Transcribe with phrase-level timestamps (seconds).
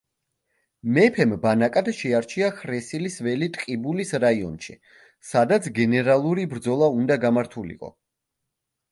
[0.93, 4.75] მეფემ ბანაკად შეარჩია ხრესილის ველი ტყიბულის რაიონში
[5.33, 7.93] სადაც გენერალური ბრძოლა უნდა გამართულიყო.